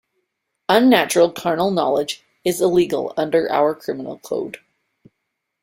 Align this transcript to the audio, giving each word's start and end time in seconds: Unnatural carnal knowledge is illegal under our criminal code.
Unnatural 0.67 1.31
carnal 1.31 1.69
knowledge 1.69 2.23
is 2.43 2.59
illegal 2.59 3.13
under 3.17 3.51
our 3.51 3.75
criminal 3.75 4.17
code. 4.17 4.57